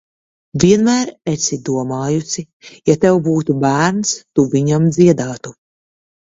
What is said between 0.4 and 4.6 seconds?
Vienmēr esi domājusi, ja tev būtu bērns, tu